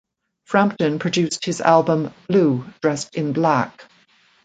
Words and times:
Frampton 0.45 0.97
produced 0.97 1.45
his 1.45 1.61
album 1.61 2.11
"Blue, 2.27 2.65
Dressed 2.81 3.13
in 3.13 3.33
Black". 3.33 3.85